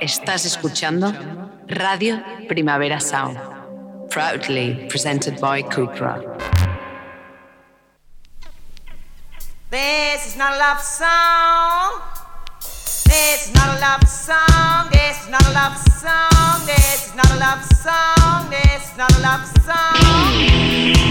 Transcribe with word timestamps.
Estás 0.00 0.44
escuchando 0.44 1.12
Radio 1.66 2.22
Primavera 2.46 3.00
Sound, 3.00 3.36
proudly 4.08 4.86
presented 4.88 5.40
by 5.40 5.62
Kukra. 5.62 6.22
This 9.70 10.26
is 10.26 10.36
not 10.36 10.54
a 10.54 10.58
love 10.58 10.80
song. 10.80 12.00
This 12.60 13.48
is 13.48 13.54
not 13.54 13.76
a 13.76 13.80
love 13.80 14.08
song. 14.08 14.88
This 14.92 15.22
is 15.22 15.28
not 15.30 15.42
a 15.42 15.52
love 15.52 15.76
song. 15.76 16.66
This 16.66 17.06
is 17.08 17.14
not 17.16 17.30
a 17.30 17.38
love 17.38 17.64
song. 17.64 18.50
This 18.50 18.90
is 18.90 18.96
not 18.96 19.12
a 19.12 19.20
love 19.20 19.46
song. 19.64 21.07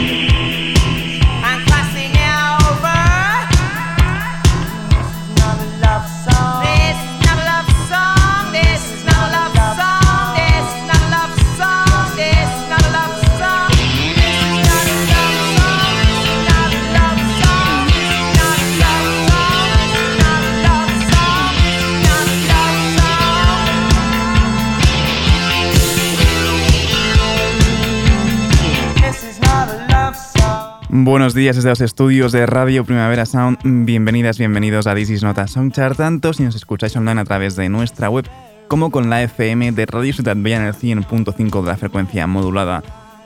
Buenos 31.08 31.34
días 31.34 31.56
desde 31.56 31.70
los 31.70 31.80
estudios 31.80 32.34
de 32.34 32.46
Radio 32.46 32.84
Primavera 32.84 33.26
Sound. 33.26 33.60
Bienvenidas, 33.64 34.38
bienvenidos 34.38 34.88
a 34.88 34.94
This 34.94 35.10
is 35.10 35.24
Not 35.24 35.38
a 35.38 35.48
Songchart, 35.48 35.96
tanto 35.96 36.34
si 36.34 36.44
nos 36.44 36.54
escucháis 36.54 36.98
online 36.98 37.22
a 37.22 37.24
través 37.24 37.56
de 37.56 37.70
nuestra 37.70 38.10
web 38.10 38.28
como 38.68 38.92
con 38.92 39.10
la 39.10 39.24
FM 39.24 39.72
de 39.72 39.86
Radio 39.86 40.12
Ciudad 40.12 40.36
Bella 40.38 40.58
en 40.58 40.64
el 40.64 40.74
100.5 40.74 41.62
de 41.62 41.68
la 41.68 41.78
frecuencia 41.78 42.28
modulada. 42.28 42.84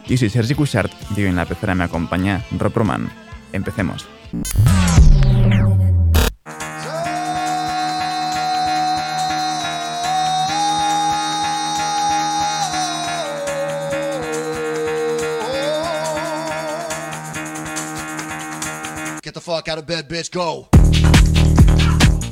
Y 0.07 0.17
soy 0.17 0.29
Sergi 0.29 0.53
Cushart 0.53 0.91
y 1.17 1.21
hoy 1.21 1.29
en 1.29 1.35
la 1.35 1.45
pecera 1.45 1.73
me 1.73 1.83
acompaña 1.83 2.45
Rob 2.59 2.71
Roman. 2.75 3.09
Empecemos. 3.51 4.07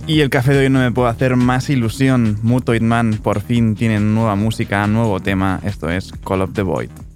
Y 0.07 0.21
el 0.21 0.29
café 0.29 0.53
de 0.53 0.59
hoy 0.59 0.69
no 0.69 0.79
me 0.79 0.91
puede 0.91 1.09
hacer 1.09 1.35
más 1.35 1.69
ilusión. 1.69 2.39
Mutoid 2.41 2.81
Man 2.81 3.19
por 3.21 3.41
fin 3.41 3.75
tienen 3.75 4.15
nueva 4.15 4.35
música, 4.35 4.87
nuevo 4.87 5.19
tema. 5.19 5.59
Esto 5.63 5.89
es 5.89 6.11
Call 6.25 6.41
of 6.41 6.53
the 6.53 6.63
Void. 6.63 7.08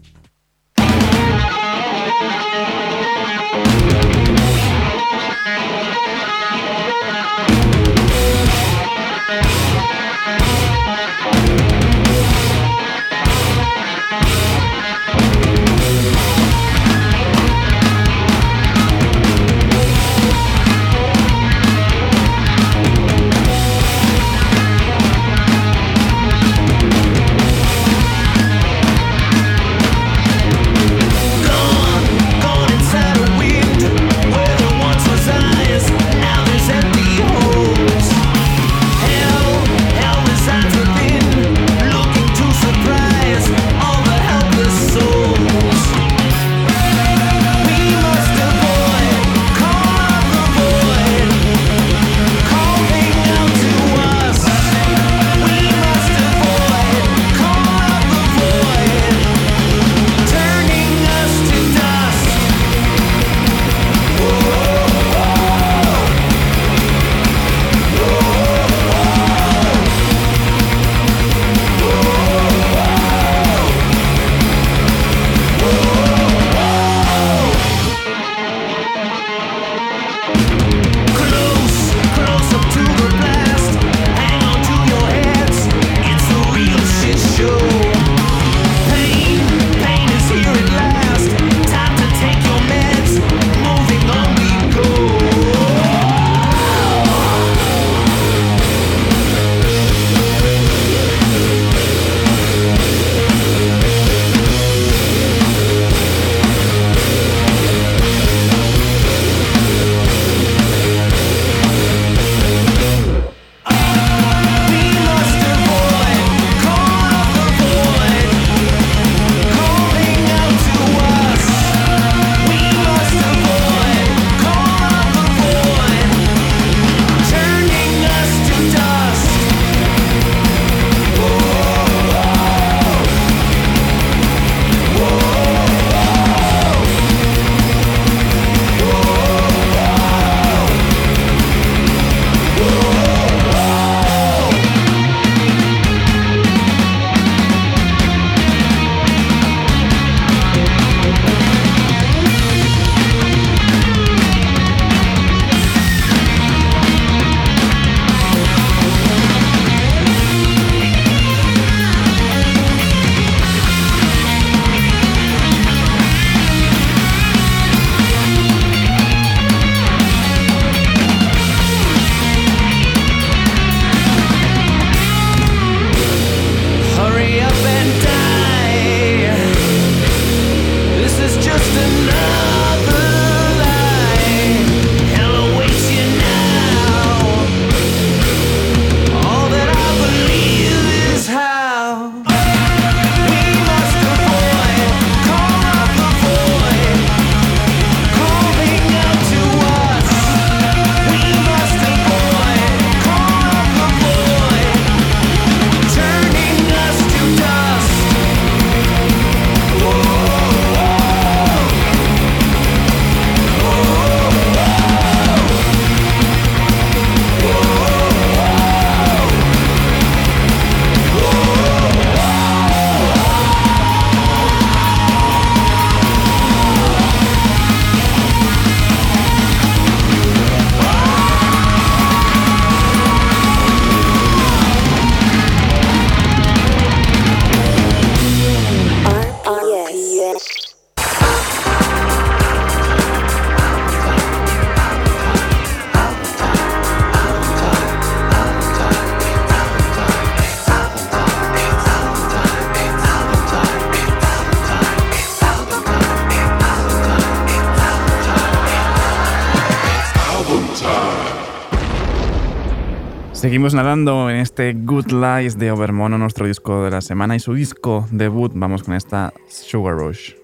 Seguimos 263.44 263.74
nadando 263.74 264.30
en 264.30 264.38
este 264.38 264.72
Good 264.72 265.12
Lies 265.12 265.60
de 265.60 265.70
Overmono, 265.70 266.18
nuestro 266.18 266.48
disco 266.48 266.86
de 266.86 266.92
la 266.92 267.02
semana 267.02 267.36
y 267.36 267.42
su 267.42 267.54
disco 267.54 268.08
debut. 268.10 268.54
Vamos 268.56 268.84
con 268.84 268.94
esta 268.94 269.34
Sugar 269.50 269.96
Rush. 269.96 270.43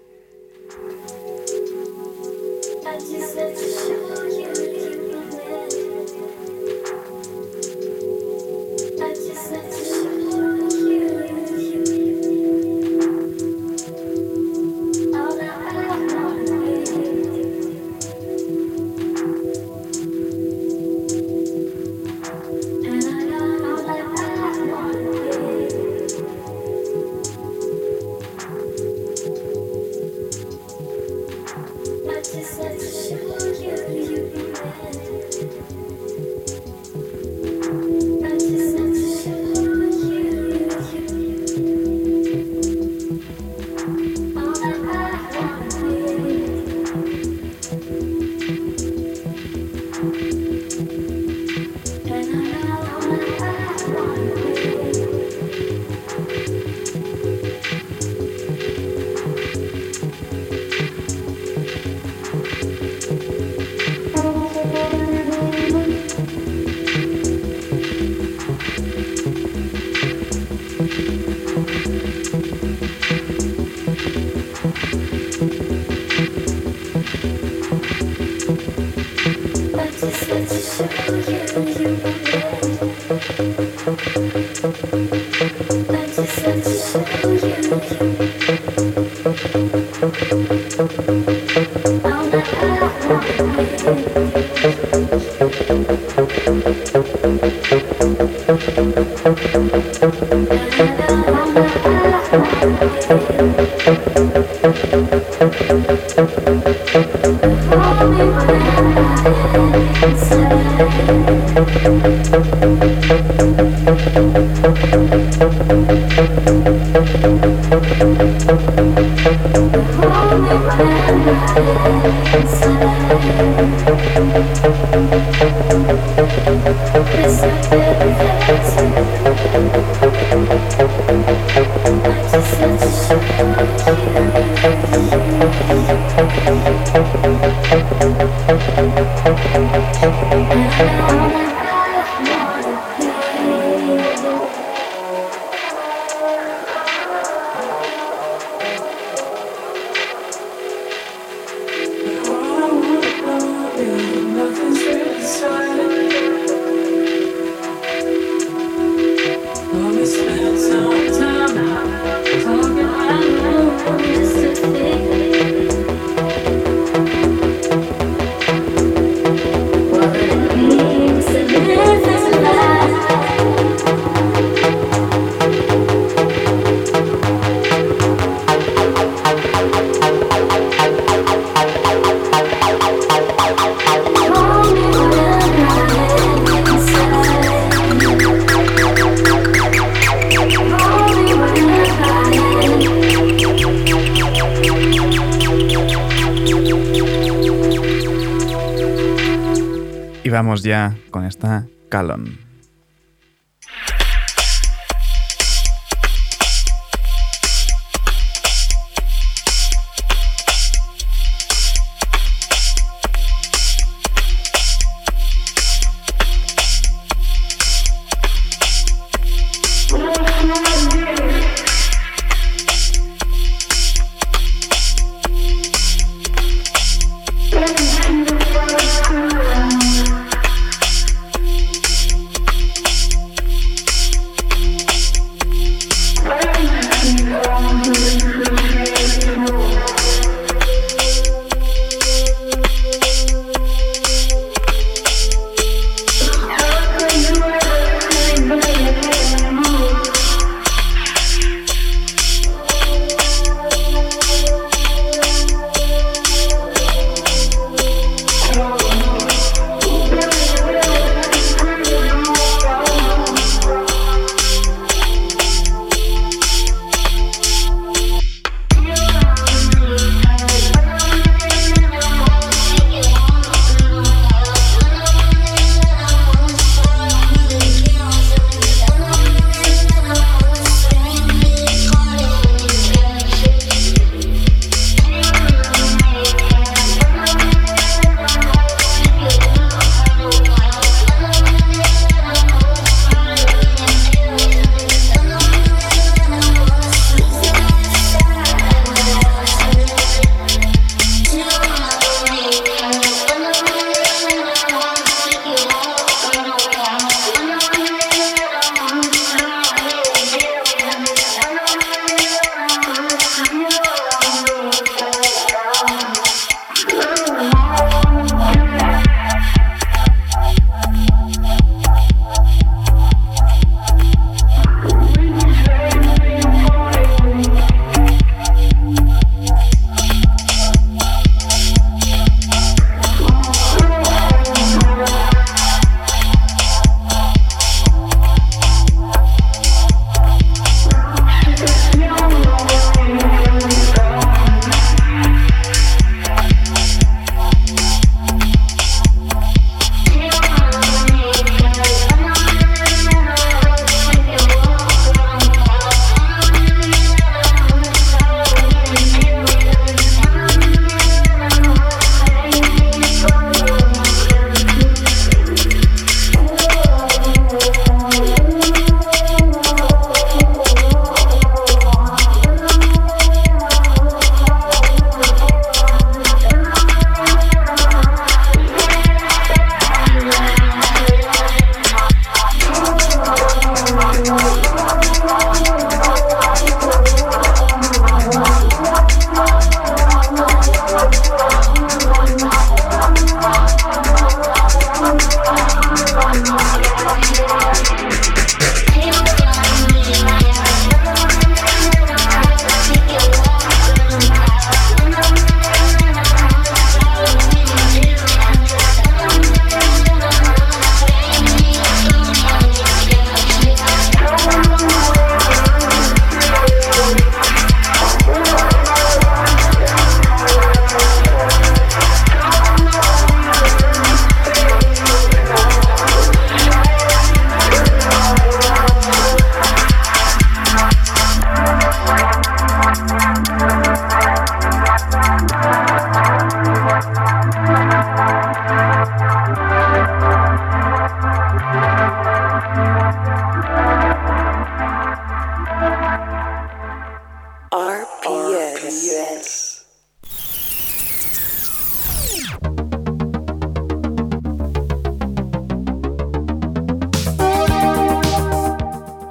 Vamos 200.39 200.63
ya 200.63 200.95
con 201.11 201.25
esta 201.25 201.67
Calon. 201.89 202.48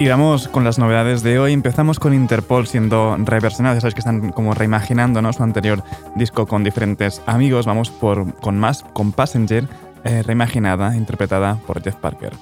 Vamos 0.09 0.47
con 0.47 0.63
las 0.63 0.79
novedades 0.79 1.23
de 1.23 1.39
hoy. 1.39 1.53
Empezamos 1.53 1.99
con 1.99 2.13
Interpol 2.13 2.67
siendo 2.67 3.15
reversionados. 3.17 3.77
Ya 3.77 3.81
sabéis 3.81 3.95
que 3.95 3.99
están 3.99 4.31
como 4.31 4.53
reimaginando 4.53 5.19
su 5.33 5.43
anterior 5.43 5.83
disco 6.15 6.47
con 6.47 6.63
diferentes 6.63 7.21
amigos. 7.25 7.65
Vamos 7.65 7.91
por, 7.91 8.33
con 8.39 8.57
más, 8.57 8.83
con 8.93 9.11
Passenger, 9.11 9.67
eh, 10.03 10.23
reimaginada, 10.23 10.95
interpretada 10.95 11.55
por 11.65 11.83
Jeff 11.83 11.95
Parker. 11.95 12.33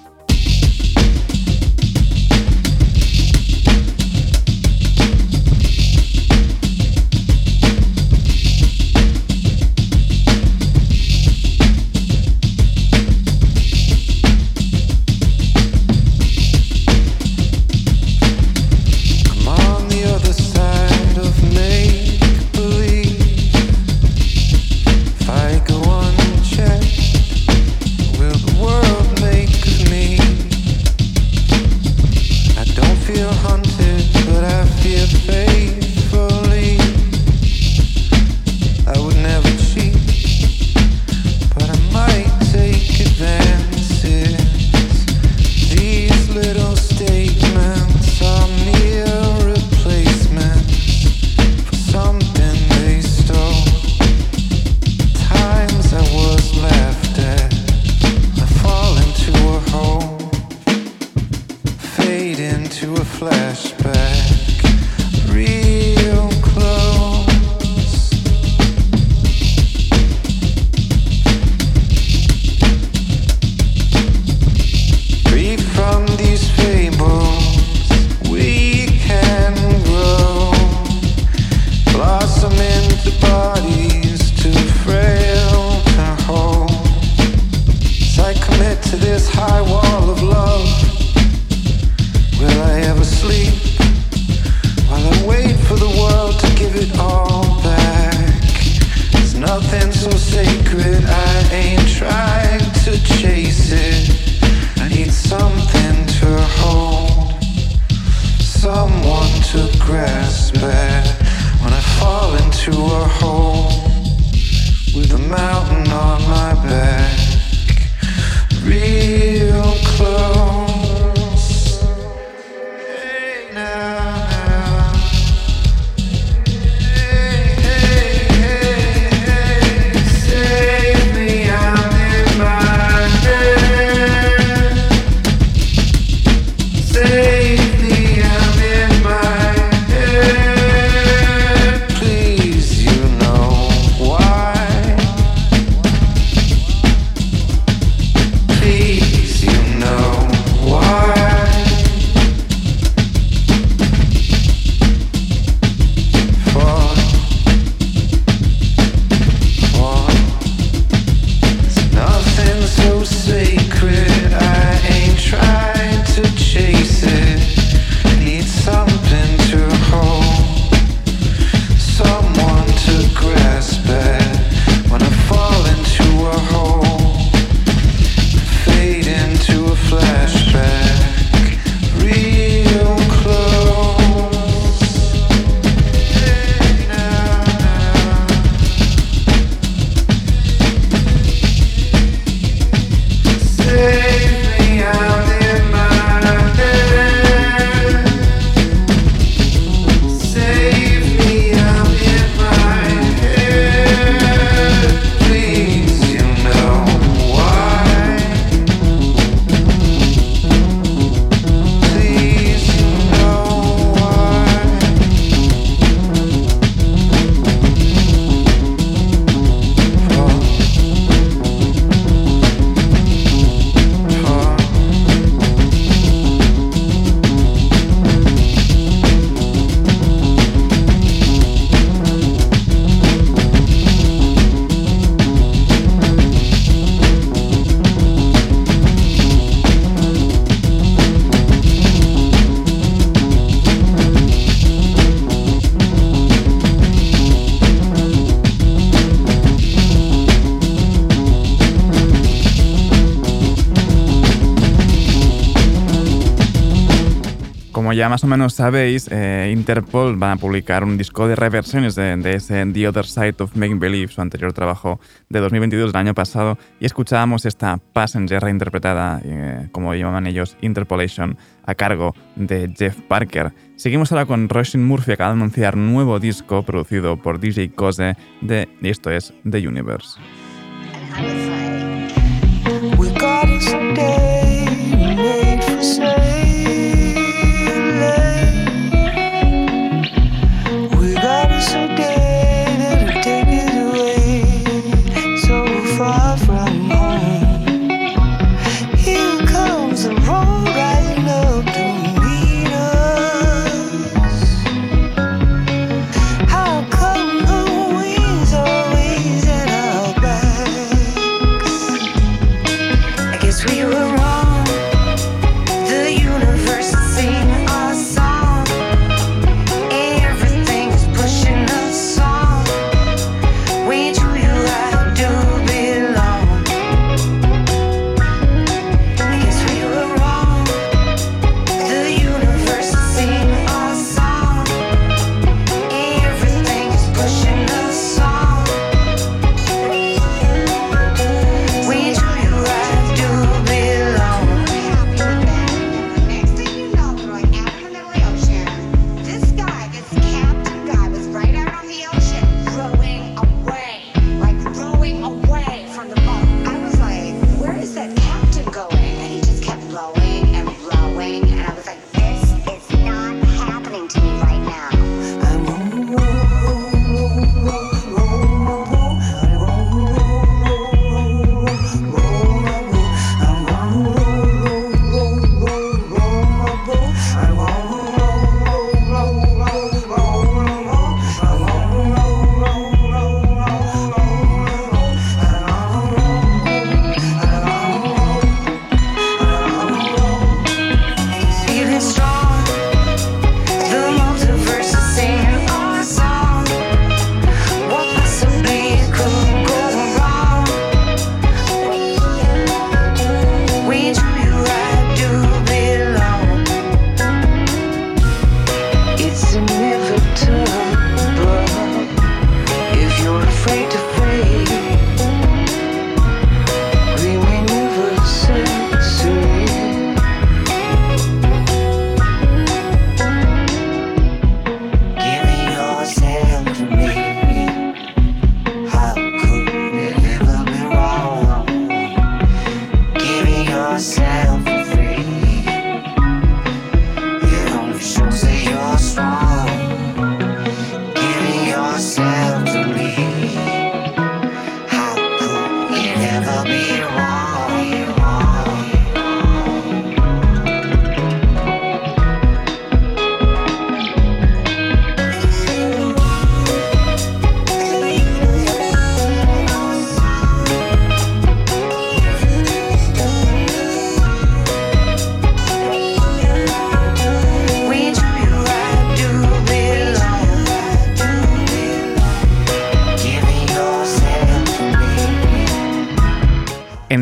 Más 258.09 258.23
o 258.23 258.27
menos 258.27 258.53
sabéis, 258.53 259.09
eh, 259.11 259.51
Interpol 259.51 260.21
va 260.21 260.31
a 260.31 260.35
publicar 260.35 260.83
un 260.83 260.97
disco 260.97 261.27
de 261.27 261.35
reversiones 261.35 261.95
de, 261.95 262.13
ese 262.33 262.65
The 262.65 262.87
Other 262.87 263.05
Side 263.05 263.35
of 263.39 263.55
Making 263.55 263.79
Believe, 263.79 264.11
su 264.11 264.21
anterior 264.21 264.53
trabajo 264.53 264.99
de 265.29 265.39
2022 265.39 265.91
del 265.91 265.99
año 265.99 266.13
pasado, 266.13 266.57
y 266.79 266.85
escuchábamos 266.85 267.45
esta 267.45 267.79
Passenger 267.93 268.41
reinterpretada, 268.41 269.21
eh, 269.23 269.67
como 269.71 269.93
llaman 269.93 270.27
ellos, 270.27 270.57
Interpolation, 270.61 271.37
a 271.65 271.75
cargo 271.75 272.13
de 272.35 272.71
Jeff 272.77 272.99
Parker. 273.07 273.53
Seguimos 273.75 274.11
ahora 274.11 274.25
con 274.25 274.47
Roshin 274.47 274.85
Murphy, 274.85 275.13
acaba 275.13 275.31
de 275.31 275.37
anunciar 275.37 275.75
nuevo 275.75 276.19
disco 276.19 276.63
producido 276.63 277.17
por 277.17 277.39
DJ 277.39 277.71
Cose, 277.71 278.15
de, 278.41 278.69
esto 278.83 279.11
es 279.11 279.33
The 279.49 279.67
Universe. 279.67 280.19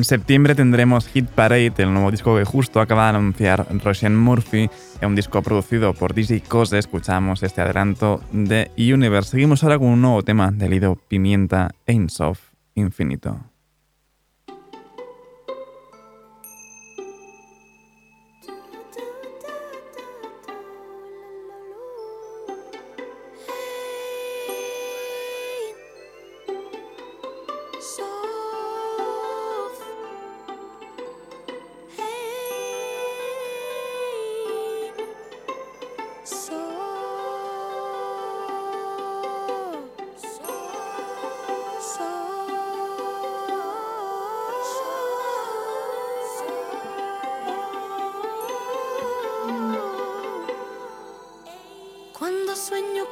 Septiembre 0.05 0.55
tendremos 0.55 1.07
Hit 1.07 1.27
Parade, 1.27 1.73
el 1.77 1.93
nuevo 1.93 2.11
disco 2.11 2.37
que 2.37 2.45
justo 2.45 2.79
acaba 2.79 3.11
de 3.11 3.17
anunciar 3.17 3.65
Roshan 3.83 4.15
Murphy, 4.15 4.69
un 5.01 5.15
disco 5.15 5.41
producido 5.41 5.93
por 5.93 6.13
DJ 6.13 6.41
Cose. 6.41 6.77
Escuchamos 6.77 7.43
este 7.43 7.61
adelanto 7.61 8.21
de 8.31 8.71
Universe. 8.77 9.31
Seguimos 9.31 9.63
ahora 9.63 9.79
con 9.79 9.87
un 9.89 10.01
nuevo 10.01 10.23
tema 10.23 10.51
del 10.51 10.71
Lido 10.71 10.95
Pimienta 10.95 11.71
Ainsoft 11.87 12.53
Infinito. 12.75 13.54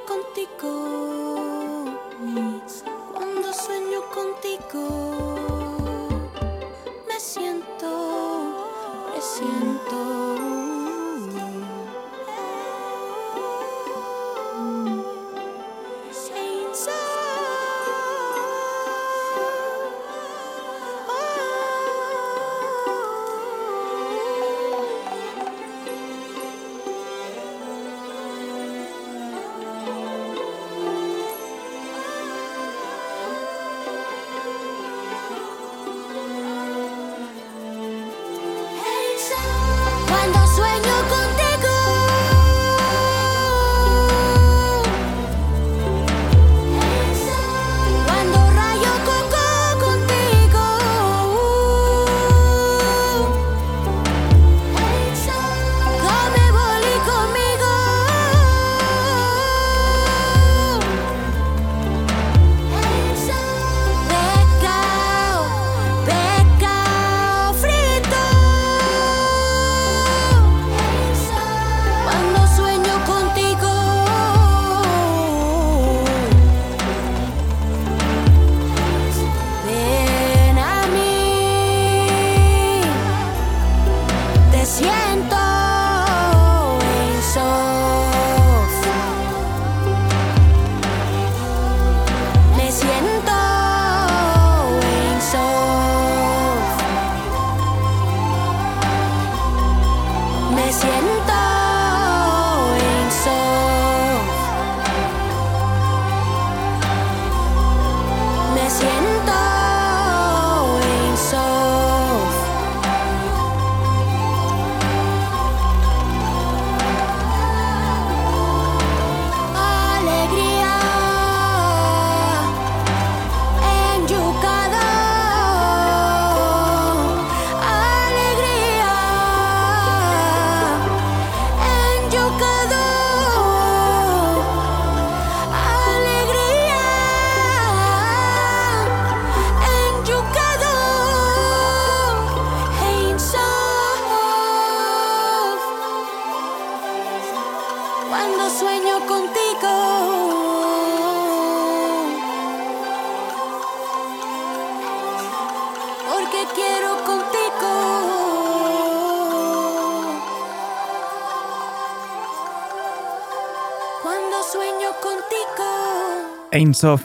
contigo. 0.05 1.22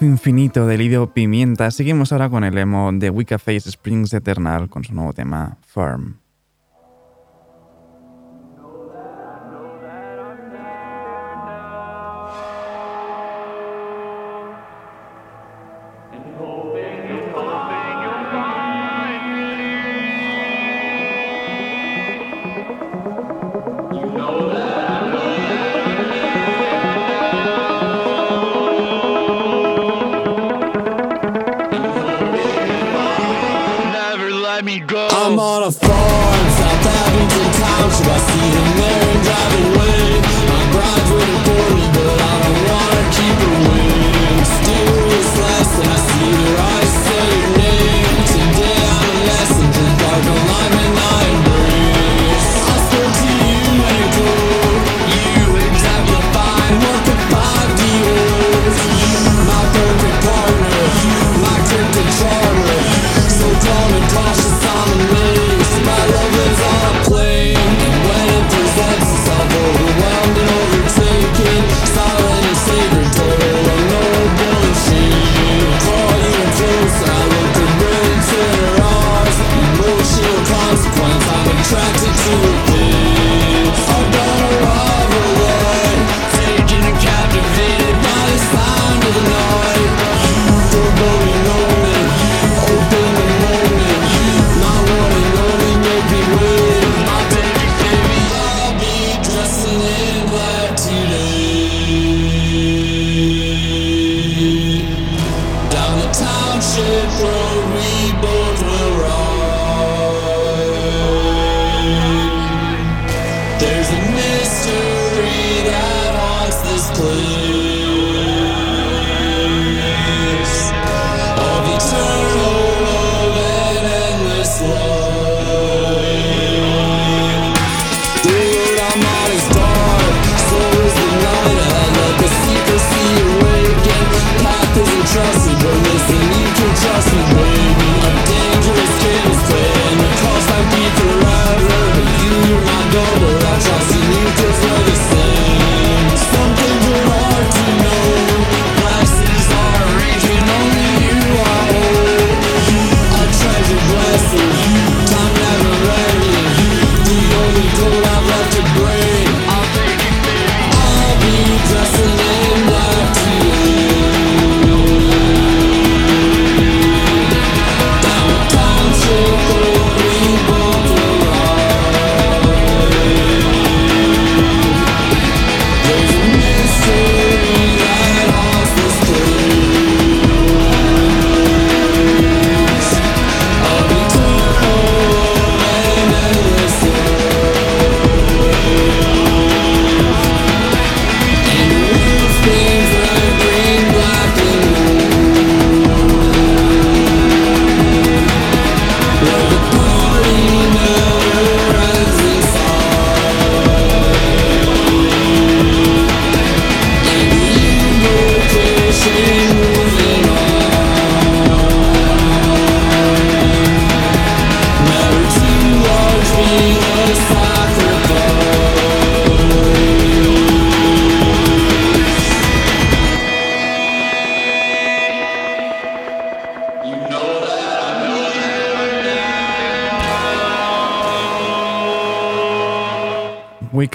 Infinito 0.01 0.67
de 0.67 0.79
Lidio 0.79 1.13
Pimienta. 1.13 1.71
Seguimos 1.71 2.11
ahora 2.13 2.31
con 2.31 2.43
el 2.43 2.57
emo 2.57 2.91
de 2.91 3.11
Wicca 3.11 3.39
Face 3.39 3.69
Springs 3.69 4.15
Eternal 4.15 4.71
con 4.71 4.83
su 4.83 4.95
nuevo 4.95 5.13
tema 5.13 5.59
Firm. 5.67 6.17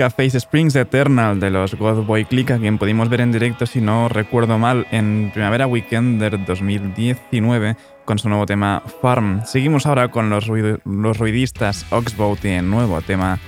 Face 0.10 0.38
Springs 0.38 0.76
Eternal 0.76 1.40
de 1.40 1.50
los 1.50 1.76
Godboy 1.76 2.26
Click, 2.26 2.52
a 2.52 2.60
quien 2.60 2.78
pudimos 2.78 3.10
ver 3.10 3.22
en 3.22 3.32
directo, 3.32 3.66
si 3.66 3.82
no 3.82 4.10
recuerdo 4.10 4.58
mal, 4.58 4.88
en 4.92 5.32
Primavera 5.34 5.68
Weekend 5.68 6.22
del 6.22 6.46
2019 6.46 7.76
con 8.06 8.20
su 8.20 8.30
nuevo 8.30 8.46
tema 8.46 8.84
Farm. 9.02 9.42
Seguimos 9.46 9.86
ahora 9.86 10.10
con 10.10 10.30
los, 10.30 10.48
los 10.86 11.18
ruidistas 11.18 11.86
Oxbow 11.92 12.38
nuevo 12.64 13.02
tema 13.02 13.40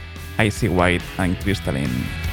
Icy 0.43 0.67
White 0.67 1.05
and 1.17 1.37
Crystalline. 1.43 2.24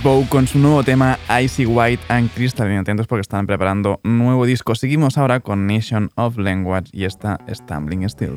Oxbow 0.00 0.26
con 0.30 0.46
su 0.46 0.58
nuevo 0.58 0.82
tema 0.82 1.18
Icy 1.42 1.66
White 1.66 2.02
and 2.08 2.30
Crystalline. 2.32 2.78
Atentos 2.78 3.06
porque 3.06 3.20
están 3.20 3.46
preparando 3.46 4.00
un 4.02 4.16
nuevo 4.16 4.46
disco. 4.46 4.74
Seguimos 4.74 5.18
ahora 5.18 5.40
con 5.40 5.66
Nation 5.66 6.10
of 6.14 6.38
Language 6.38 6.88
y 6.92 7.04
esta 7.04 7.38
Stumbling 7.46 8.08
Still. 8.08 8.32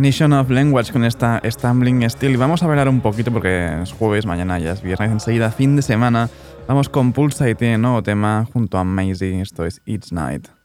Nation 0.00 0.32
of 0.32 0.48
Language 0.48 0.92
con 0.92 1.04
esta 1.04 1.42
Stumbling 1.44 2.08
Steel. 2.08 2.38
Vamos 2.38 2.62
a 2.62 2.66
hablar 2.66 2.88
un 2.88 3.02
poquito 3.02 3.30
porque 3.30 3.82
es 3.82 3.92
jueves, 3.92 4.24
mañana 4.24 4.58
ya 4.58 4.72
es 4.72 4.80
viernes, 4.80 5.10
enseguida 5.10 5.50
fin 5.50 5.76
de 5.76 5.82
semana. 5.82 6.30
Vamos 6.66 6.88
con 6.88 7.12
Pulsa 7.12 7.50
y 7.50 7.54
tiene 7.54 7.76
nuevo 7.76 8.02
tema 8.02 8.46
junto 8.50 8.78
a 8.78 8.84
Maisie. 8.84 9.42
Esto 9.42 9.66
es 9.66 9.82
It's 9.84 10.10
Night. 10.10 10.59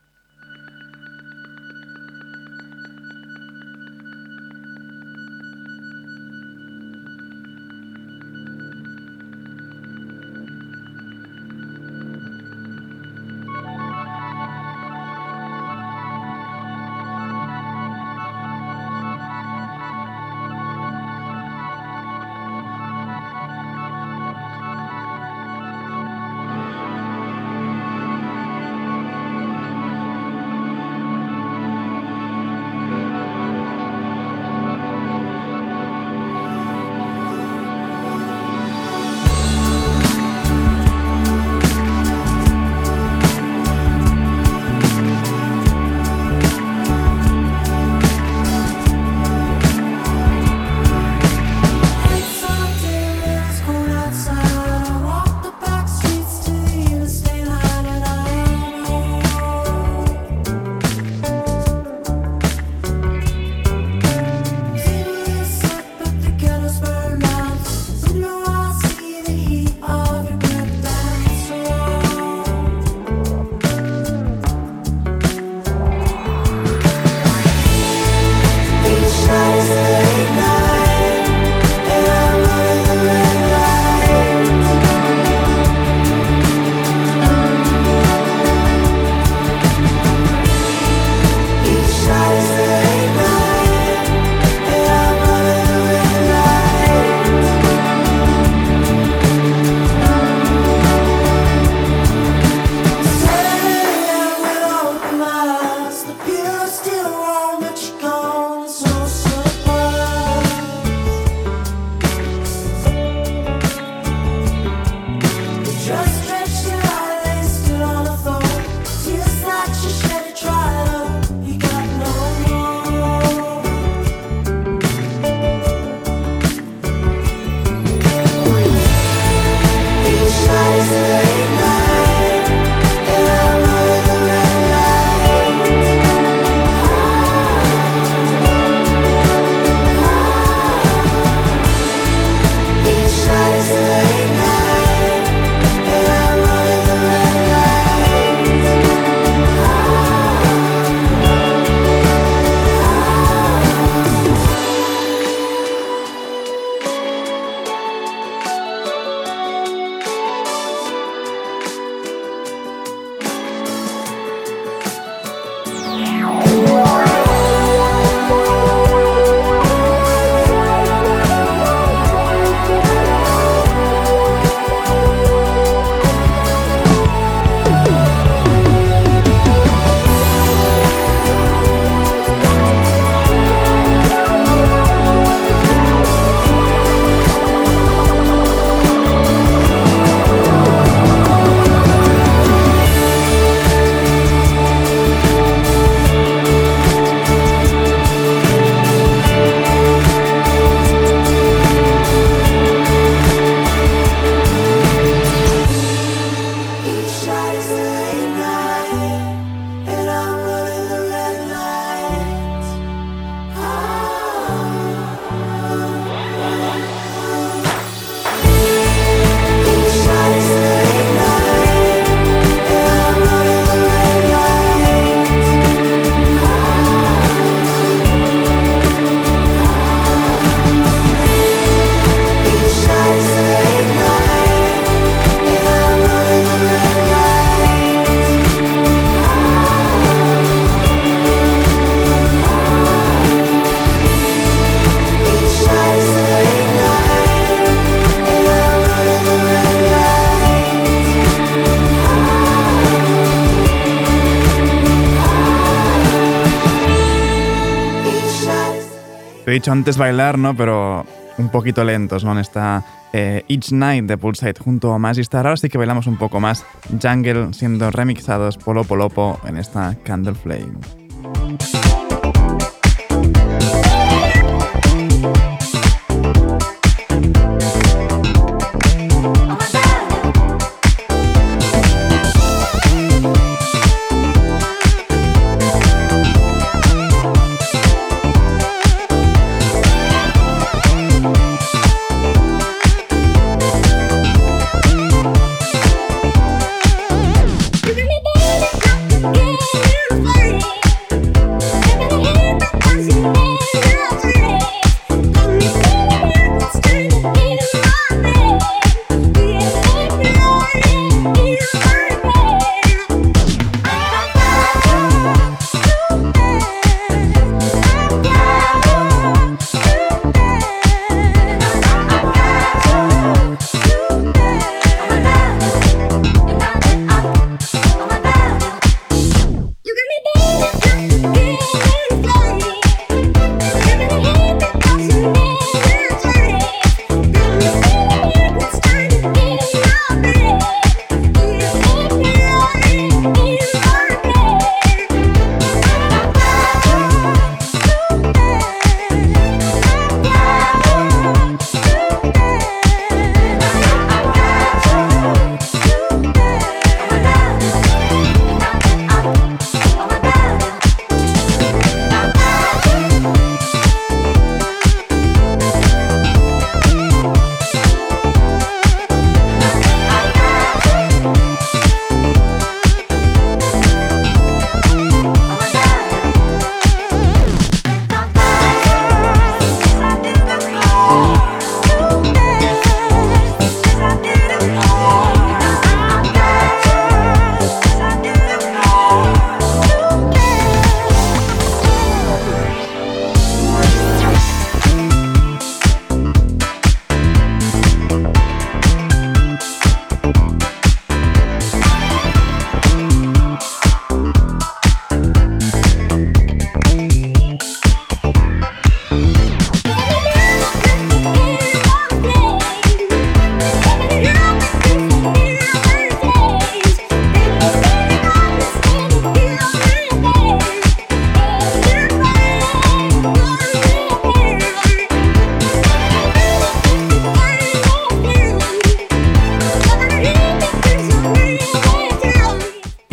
Dicho 259.56 259.72
antes 259.72 259.98
bailar, 259.98 260.38
¿no? 260.38 260.56
Pero 260.56 261.06
un 261.38 261.50
poquito 261.50 261.84
lentos, 261.84 262.24
¿no? 262.24 262.34
En 262.34 262.40
esta 262.40 262.84
eh, 263.14 263.44
Each 263.48 263.72
Night 263.72 264.06
de 264.06 264.18
Pulsate 264.18 264.62
junto 264.62 264.94
a 264.94 265.00
Magic 265.00 265.22
Star. 265.22 265.48
Ahora 265.48 265.58
sí 265.58 265.70
que 265.70 265.78
bailamos 265.78 266.08
un 266.08 266.18
poco 266.18 266.40
más. 266.40 266.66
Jungle 267.02 267.54
siendo 267.54 267.90
remixados 267.92 268.58
Polo 268.58 268.84
Polopo 268.84 269.40
en 269.46 269.58
esta 269.58 269.96
Candle 270.04 270.36
Flame. 270.36 270.74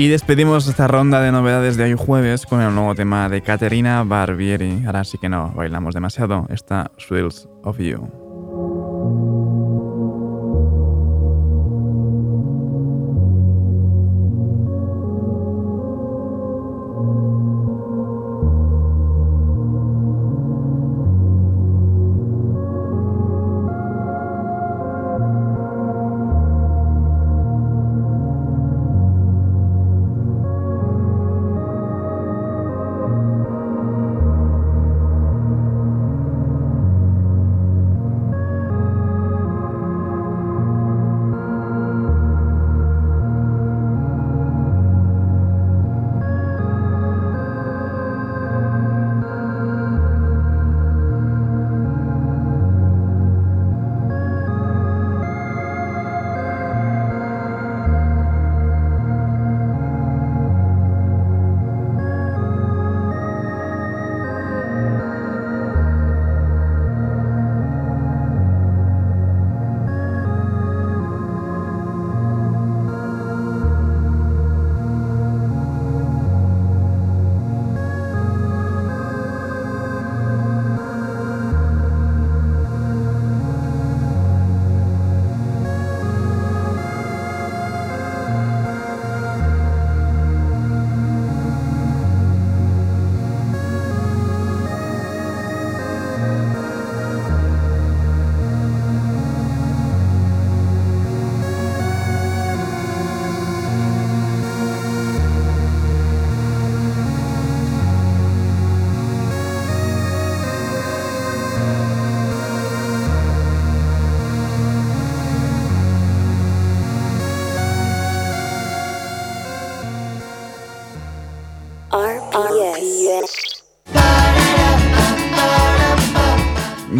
Despedimos 0.09 0.66
esta 0.66 0.88
ronda 0.88 1.20
de 1.20 1.32
novedades 1.32 1.76
de 1.76 1.84
hoy 1.84 1.94
jueves 1.96 2.46
con 2.46 2.61
el 2.61 2.74
nuevo 2.74 2.94
tema 2.94 3.28
de 3.28 3.42
Caterina 3.42 4.03
Barbieri. 4.05 4.84
Ahora 4.86 5.05
sí 5.05 5.18
que 5.18 5.28
no 5.28 5.53
bailamos 5.55 5.94
demasiado. 5.94 6.46
Esta 6.50 6.90
Swills 6.98 7.48
of 7.62 7.78
You. 7.78 9.41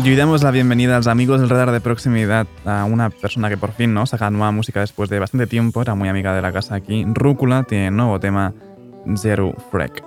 Y 0.05 0.17
damos 0.17 0.43
la 0.43 0.51
bienvenida 0.51 0.95
a 0.95 0.99
los 0.99 1.07
amigos 1.07 1.41
del 1.41 1.49
radar 1.49 1.71
de 1.71 1.81
proximidad 1.81 2.49
a 2.65 2.85
una 2.85 3.09
persona 3.09 3.49
que 3.49 3.57
por 3.57 3.73
fin 3.73 3.95
¿no? 3.95 4.05
saca 4.05 4.31
nueva 4.31 4.51
música 4.51 4.81
después 4.81 5.09
de 5.09 5.21
bastante 5.21 5.47
tiempo, 5.47 5.81
era 5.81 5.95
muy 5.95 6.09
amiga 6.09 6.35
de 6.35 6.43
la 6.43 6.53
casa 6.53 6.75
aquí. 6.75 7.05
Rúcula 7.07 7.63
tiene 7.63 7.93
nuevo 7.93 8.19
tema 8.19 8.53
Zero 9.17 9.55
Freak. 9.71 10.03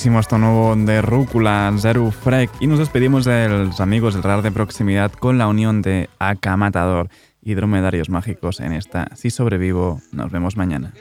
Guapísimo 0.00 0.20
esto 0.20 0.38
nuevo 0.38 0.74
de 0.76 1.02
Rúcula, 1.02 1.70
Zero 1.76 2.10
Freak. 2.10 2.50
Y 2.58 2.66
nos 2.66 2.78
despedimos 2.78 3.26
de 3.26 3.50
los 3.50 3.82
amigos 3.82 4.14
del 4.14 4.22
radar 4.22 4.40
de 4.40 4.50
proximidad 4.50 5.12
con 5.12 5.36
la 5.36 5.46
unión 5.46 5.82
de 5.82 6.08
Acamatador 6.18 7.10
y 7.42 7.52
Dromedarios 7.52 8.08
Mágicos 8.08 8.60
en 8.60 8.72
esta 8.72 9.14
Si 9.14 9.28
Sobrevivo. 9.28 10.00
Nos 10.10 10.30
vemos 10.30 10.56
mañana. 10.56 10.94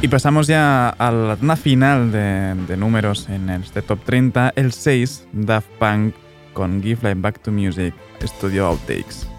Y 0.00 0.08
pasamos 0.08 0.46
ya 0.48 0.88
a 0.88 1.12
la 1.12 1.56
final 1.56 2.10
de, 2.10 2.54
de, 2.66 2.76
números 2.76 3.28
en 3.28 3.50
este 3.50 3.82
top 3.82 4.02
30, 4.04 4.52
el 4.56 4.72
6, 4.72 5.28
Daft 5.32 5.68
Punk 5.78 6.14
con 6.52 6.82
Give 6.82 7.00
Life 7.02 7.20
Back 7.20 7.38
to 7.40 7.52
Music, 7.52 7.94
Studio 8.20 8.66
Outtakes. 8.66 9.31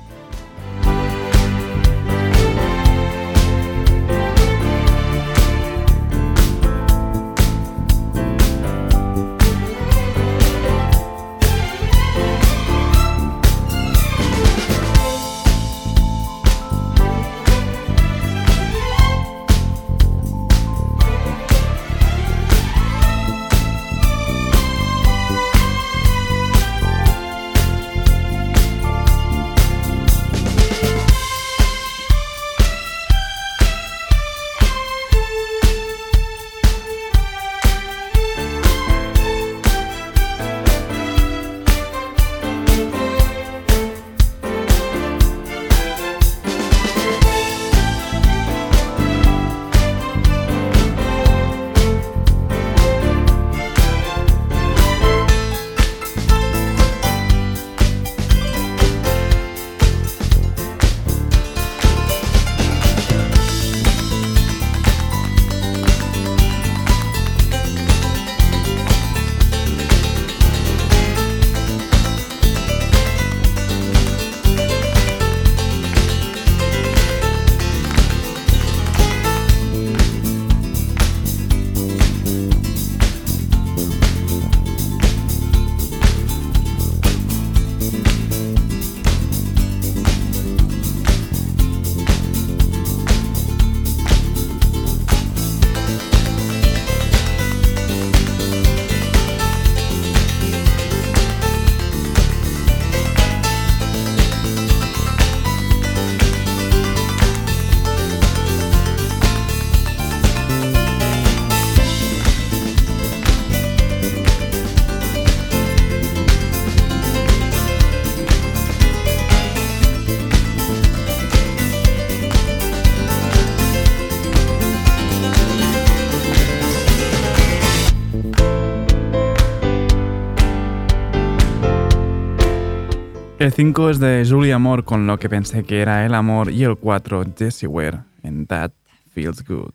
El 133.44 133.52
5 133.52 133.90
es 133.90 134.00
de 134.00 134.26
Julia 134.26 134.58
Moore 134.58 134.84
con 134.84 135.06
lo 135.06 135.20
que 135.20 135.28
pensé 135.28 135.66
que 135.66 135.82
era 135.82 136.06
el 136.06 136.14
amor 136.14 136.50
y 136.50 136.64
el 136.64 136.78
4 136.78 137.26
Jessie 137.38 137.68
Ware 137.68 138.00
en 138.24 138.48
That 138.48 138.72
Feels 139.14 139.44
Good. 139.44 139.74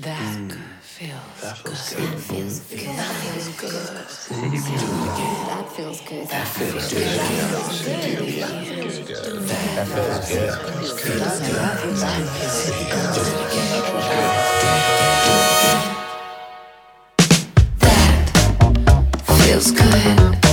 That, 0.00 0.16
feels, 19.44 19.72
good. 19.72 20.45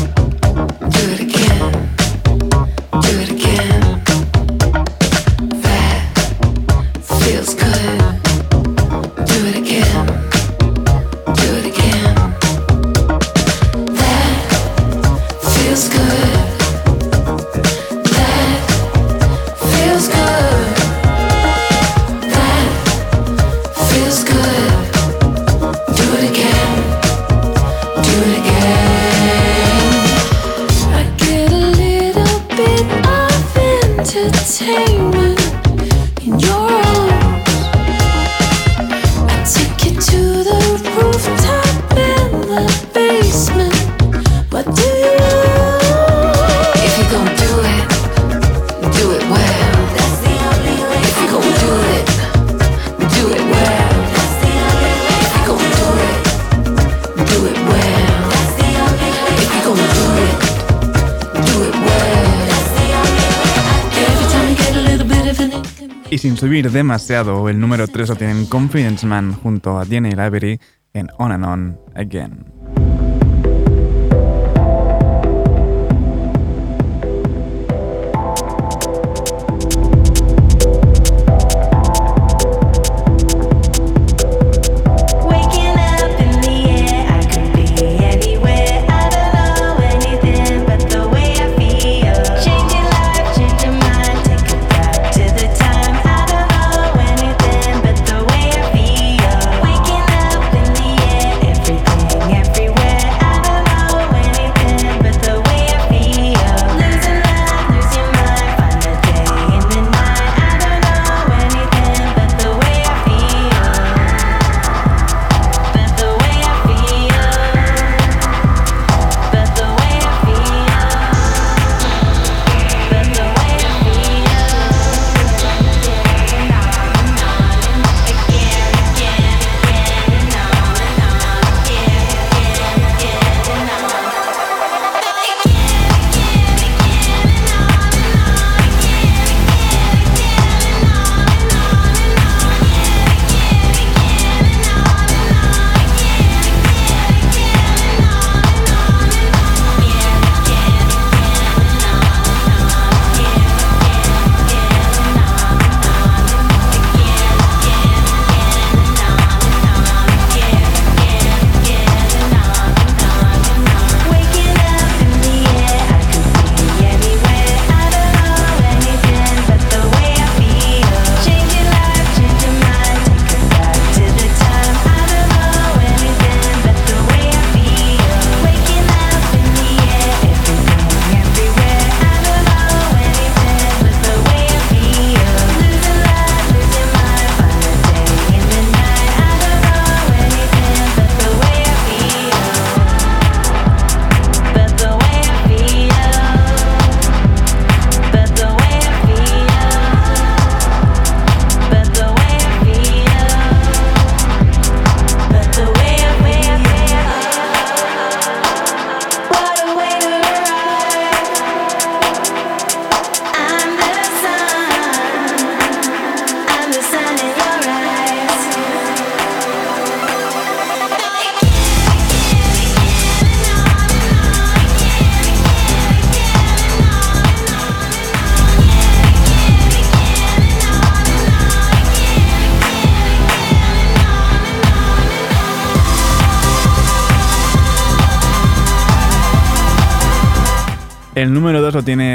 Sin 66.34 66.50
subir 66.50 66.72
demasiado, 66.72 67.48
el 67.48 67.60
número 67.60 67.88
3 67.88 68.10
lo 68.10 68.16
tienen 68.16 68.46
Confidence 68.48 69.06
Man 69.06 69.34
junto 69.34 69.78
a 69.78 69.86
Jenny 69.86 70.10
Library 70.10 70.60
en 70.94 71.08
On 71.20 71.32
and 71.32 71.46
On 71.46 71.80
Again. 71.94 72.83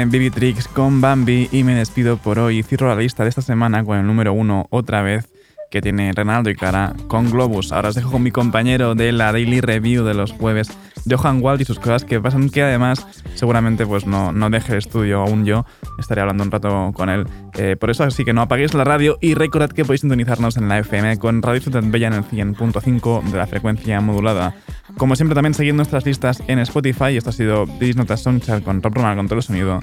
2 0.09 0.13
lo 0.13 0.21
tiene 0.21 0.29
Bibi 0.29 0.29
Tricks 0.31 0.67
con 0.67 1.01
Bambi 1.01 1.49
y 1.51 1.63
me 1.63 1.75
despido 1.75 2.17
por 2.17 2.39
hoy. 2.39 2.63
Cierro 2.63 2.87
la 2.87 2.95
lista 2.95 3.23
de 3.23 3.29
esta 3.29 3.41
semana 3.41 3.83
con 3.83 3.97
el 3.97 4.07
número 4.07 4.33
1 4.33 4.67
otra 4.71 5.03
vez 5.03 5.29
que 5.69 5.81
tiene 5.81 6.11
Renaldo 6.13 6.49
y 6.49 6.55
Clara 6.55 6.93
con 7.07 7.29
Globus. 7.29 7.71
Ahora 7.71 7.89
os 7.89 7.95
dejo 7.95 8.11
con 8.11 8.23
mi 8.23 8.31
compañero 8.31 8.95
de 8.95 9.11
la 9.11 9.31
Daily 9.31 9.61
Review 9.61 10.03
de 10.03 10.15
los 10.15 10.31
jueves, 10.31 10.75
Johan 11.07 11.43
Wald 11.43 11.61
y 11.61 11.65
sus 11.65 11.79
cosas 11.79 12.05
que 12.05 12.19
pasan, 12.19 12.49
que 12.49 12.63
además 12.63 13.05
seguramente 13.35 13.85
pues 13.85 14.07
no, 14.07 14.31
no 14.31 14.49
deje 14.49 14.71
el 14.71 14.79
estudio 14.79 15.21
aún 15.21 15.45
yo, 15.45 15.65
estaré 15.99 16.21
hablando 16.21 16.43
un 16.43 16.51
rato 16.51 16.91
con 16.95 17.09
él. 17.09 17.27
Eh, 17.57 17.75
por 17.79 17.91
eso 17.91 18.03
así 18.03 18.25
que 18.25 18.33
no 18.33 18.41
apaguéis 18.41 18.73
la 18.73 18.83
radio 18.83 19.17
y 19.21 19.35
recordad 19.35 19.69
que 19.69 19.85
podéis 19.85 20.01
sintonizarnos 20.01 20.57
en 20.57 20.69
la 20.69 20.79
FM 20.79 21.19
con 21.19 21.41
Radio 21.41 21.61
Ciudad 21.61 21.83
Bella 21.85 22.07
en 22.07 22.13
el 22.13 22.23
100.5 22.23 23.23
de 23.23 23.37
la 23.37 23.47
frecuencia 23.47 24.01
modulada. 24.01 24.55
Como 24.99 25.15
siempre 25.15 25.33
también 25.33 25.53
seguid 25.53 25.73
nuestras 25.73 26.05
listas 26.05 26.43
en 26.47 26.59
Spotify, 26.59 27.15
esto 27.15 27.29
ha 27.29 27.33
sido 27.33 27.65
Dis 27.65 27.95
Notas 27.95 28.21
con 28.65 28.83
Rob 28.83 28.93
Ronald 28.93 29.15
con 29.15 29.27
todo 29.27 29.37
el 29.37 29.43
sonido. 29.43 29.79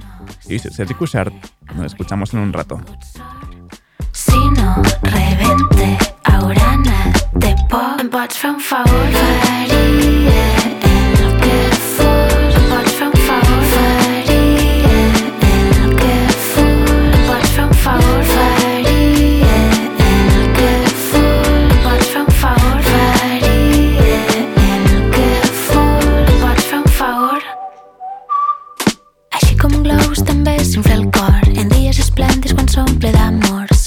Y 0.47 0.59
Sergi 0.59 0.93
Cushart, 0.93 1.33
nos 1.75 1.87
escuchamos 1.87 2.35
en 2.35 2.41
un 2.41 2.53
rato. 2.53 2.79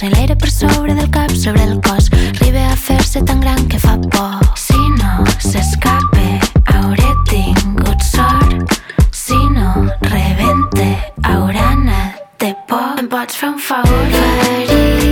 L'aire 0.07 0.35
per 0.35 0.49
sobre 0.49 0.93
del 0.93 1.09
cap, 1.09 1.31
sobre 1.31 1.63
el 1.63 1.81
cos. 1.81 2.09
Arriba 2.39 2.71
a 2.71 2.75
fer-se 2.75 3.21
tan 3.23 3.41
gran 3.41 3.67
que 3.67 3.79
fa 3.79 3.97
por. 3.97 4.39
Si 4.55 4.79
no 5.01 5.25
s'escape, 5.39 6.39
hauré 6.71 7.11
tingut 7.27 8.01
sort. 8.01 8.79
Si 9.11 9.35
no 9.57 9.89
rebente, 10.07 10.87
haurà 11.23 11.71
anat 11.73 12.23
de 12.39 12.55
por. 12.67 12.95
Em 12.99 13.11
pots 13.11 13.35
fer 13.35 13.49
un 13.49 13.59
favor, 13.59 14.07
faria 14.15 15.08